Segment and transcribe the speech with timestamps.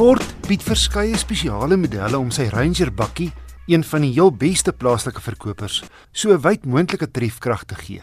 [0.00, 3.26] Ford bied verskeie spesiale modelle om sy Ranger bakkie,
[3.68, 5.82] een van die heel beste plaaslike verkopers,
[6.16, 8.00] so 'n wyd moontlike trefkrag te gee.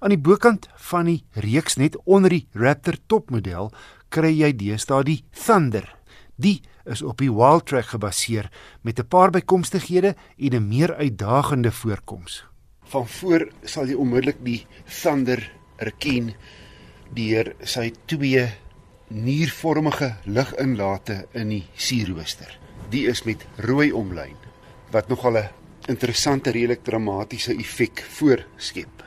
[0.00, 3.70] Aan die bokant van die reeks net onder die Raptor topmodel
[4.08, 5.84] kry jy deesdae die Thunder.
[6.36, 8.48] Die is op die Wildtrak gebaseer
[8.82, 12.44] met 'n paar bykomstighede en 'n meer uitdagende voorkoms.
[12.84, 14.66] Van voor sal jy onmiddellik die
[15.02, 16.34] Thunder erken
[17.14, 18.48] deur sy twee
[19.08, 22.50] niervormige liginlate in die sierrooster.
[22.92, 24.36] Die is met rooi omlyn
[24.92, 25.50] wat nogal 'n
[25.88, 29.04] interessante redelik dramatiese effek voorskep.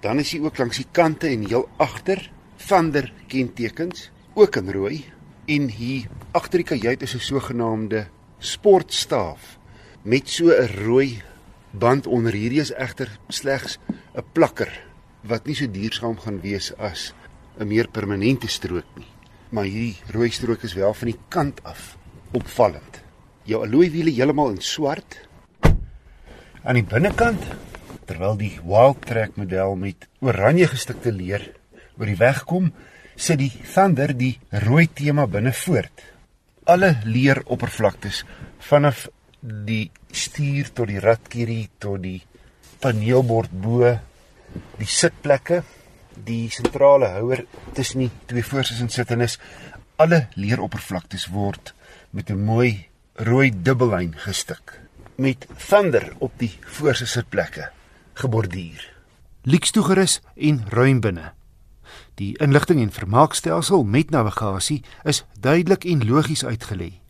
[0.00, 5.04] Dan is hy ook langs die kante en heel agter Thunder kentekens ook in rooi
[5.46, 8.06] en hier agter die kajuit is 'n sogenaamde
[8.38, 9.58] sportstaaf
[10.02, 11.22] met so 'n rooi
[11.70, 13.78] band onder hierdie is egter slegs
[14.14, 14.70] 'n plakker
[15.22, 17.14] wat nie so duursaam gaan wees as
[17.58, 19.13] 'n meer permanente strook nie.
[19.54, 21.92] Maar hierdie rooi strook is wel van die kant af
[22.34, 22.96] opvallend.
[23.46, 25.20] Jou alloy wiele heeltemal in swart.
[26.64, 27.44] Aan die binnekant
[28.08, 31.46] terwyl die Wildtrak model met oranje gestikte leer
[31.94, 32.72] oor die weg kom,
[33.14, 34.32] sit die Thunder die
[34.64, 36.02] rooi tema binne voort.
[36.66, 38.24] Alle leer oppervlaktes
[38.66, 39.06] vanaf
[39.38, 42.18] die stuur tot die ratkierie tot die
[42.82, 43.94] paneelbord bo
[44.80, 45.62] die sitplekke
[46.24, 49.38] die sentrale houer tussen die twee voorsitters en sittendes
[49.96, 51.74] alle leeroppervlaktes word
[52.10, 54.80] met 'n mooi rooi dubbellyn gestik
[55.16, 57.70] met thunder op die voorste sitplekke
[58.14, 58.92] geborduur.
[59.42, 61.32] Lieks toegerus en ruim binne.
[62.14, 67.00] Die inligting en vermaakstelsel met navigasie is duidelik en logies uitgelê.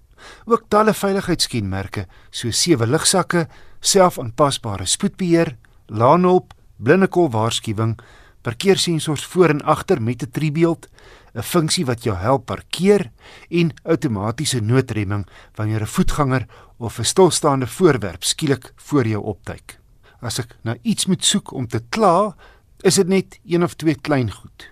[0.45, 3.47] Ook talle veiligheidskenmerke soos sewe ligsakke,
[3.81, 7.99] selfaanpasbare spoedbeheer, laanhulp, blindekol waarskuwing,
[8.45, 10.89] parkeersensors voor en agter met 'n driebeeld,
[11.35, 13.11] 'n funksie wat jou help parkeer
[13.49, 16.47] en outomatiese noodremming wanneer 'n voetganger
[16.79, 19.79] of 'n stilstaande voorwerp skielik voor jou opduik.
[20.21, 22.37] As ek na iets moet soek om te kla,
[22.81, 24.71] is dit net een of twee klein goed.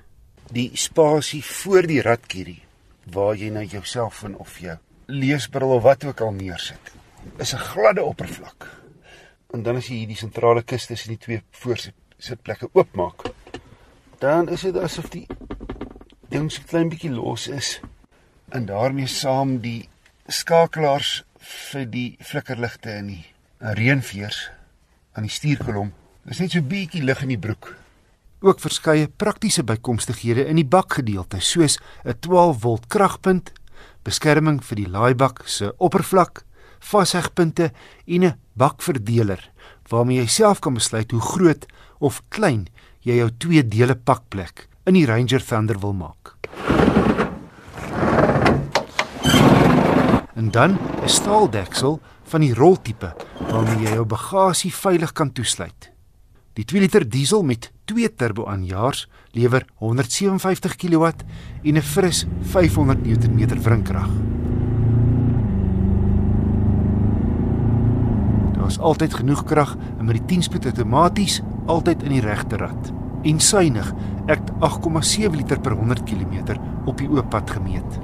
[0.53, 2.62] Die spasie voor die ratkierie
[3.12, 6.93] waar jy nou jou selfoon of jou leesbril of wat ook al neersit,
[7.37, 8.81] is 'n gladde oppervlak.
[9.50, 13.31] En dan as jy hierdie sentrale kus tussen die twee voorsitplekke oopmaak,
[14.22, 15.27] dan is dit asof die
[16.31, 17.81] ding so klein bietjie los is
[18.55, 19.88] en daarmee saam die
[20.31, 23.25] skakelaars vir die flikkerligte in die
[23.59, 24.38] reënveers
[25.19, 25.91] aan die stuurkolom.
[26.22, 27.72] Dis net so bietjie lig in die broek.
[28.47, 33.53] Ook verskeie praktiese bykomstighede in die bakgedeelte soos 'n 12V kragpunt,
[34.06, 36.44] beskerming vir die laaibak se oppervlak,
[36.78, 37.72] vashegpunte
[38.06, 39.50] en 'n bakverdeler
[39.92, 41.66] waarmee jy self kan besluit hoe groot
[42.00, 42.66] of klein
[43.04, 46.34] jy jou twee dele pakplek in die Ranger Thunder wil maak.
[50.34, 55.91] En dan 'n staaldeksel van die roltipe waarmee jy jou bagasie veilig kan toesluit.
[56.53, 61.04] Die 2 liter diesel met 2 turbo aanjaars lewer 157 kW
[61.62, 64.10] en 'n fris 500 Nm wrinkrag.
[68.72, 72.87] Daar is altyd genoeg krag en met die 10-spoed outomaties altyd in die regte rad.
[73.22, 73.91] En suinig,
[74.33, 76.55] ek 8,7 liter per 100 km
[76.88, 77.99] op die oop pad gemeet.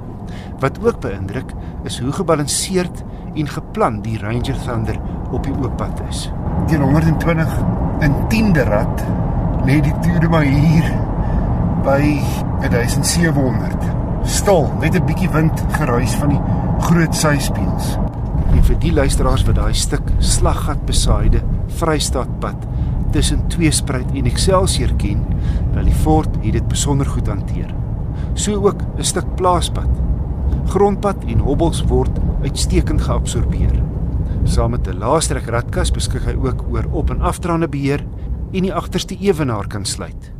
[0.61, 1.55] Wat ook beïndruk
[1.89, 3.01] is hoe gebalanseerd
[3.33, 4.99] en geplan die Ranger Thunder
[5.31, 6.27] op die oop pad is.
[6.69, 7.57] Teen 120
[8.05, 9.03] in 10de rad
[9.65, 10.93] lê die toere maar hier
[11.81, 12.21] by
[12.69, 13.89] 1700.
[14.21, 16.41] Stil, net 'n bietjie wind geruis van die
[16.85, 17.97] groot syspieëls.
[18.53, 22.67] En vir die luisteraars wat daai stuk slaggat besaaide Vrystaatpad
[23.11, 25.25] tussen Tweespruit en Excelsior ken,
[25.73, 27.73] wel die fort het dit besonder goed hanteer.
[28.33, 29.89] So ook 'n stuk plaaspad
[30.69, 33.73] grondpad en hobbels word uitstekend geabsorbeer.
[34.45, 38.05] Saam met 'n laastrek radkas beskik hy ook oor op- en afdraande beheer
[38.53, 40.31] en die agterste ewenaar kan sluit.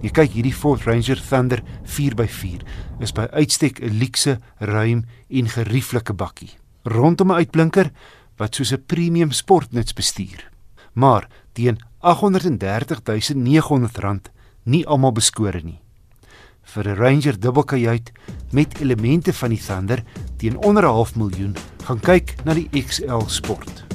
[0.00, 2.62] Jy kyk hierdie Ford Ranger Thunder 4x4
[3.00, 6.59] is by uitstek 'n luukse, ruim en gerieflike bakkie.
[6.82, 7.90] Rondom 'n uitblinker
[8.36, 10.50] wat soos 'n premium sportnuts bestuur.
[10.92, 14.30] Maar teen R839.900
[14.62, 15.80] nie almal beskore nie
[16.74, 18.12] vir 'n Ranger dubbelkajuit
[18.50, 20.02] met elemente van die Thunder
[20.36, 23.89] teen onder 'n half miljoen gaan kyk na die XL Sport.